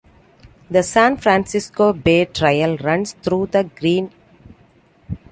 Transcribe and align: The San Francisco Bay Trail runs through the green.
The 0.71 0.81
San 0.81 1.17
Francisco 1.17 1.93
Bay 1.93 2.25
Trail 2.25 2.75
runs 2.77 3.13
through 3.21 3.49
the 3.51 3.65
green. 3.65 4.11